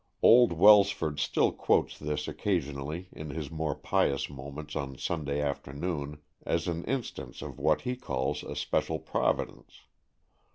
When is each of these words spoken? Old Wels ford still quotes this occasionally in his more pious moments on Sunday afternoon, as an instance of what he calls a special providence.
Old 0.23 0.51
Wels 0.53 0.89
ford 0.89 1.19
still 1.19 1.51
quotes 1.51 1.99
this 1.99 2.27
occasionally 2.27 3.09
in 3.11 3.29
his 3.29 3.51
more 3.51 3.75
pious 3.75 4.31
moments 4.31 4.75
on 4.75 4.97
Sunday 4.97 5.39
afternoon, 5.39 6.19
as 6.43 6.67
an 6.67 6.83
instance 6.85 7.43
of 7.43 7.59
what 7.59 7.81
he 7.81 7.95
calls 7.95 8.41
a 8.41 8.55
special 8.55 8.97
providence. 8.97 9.81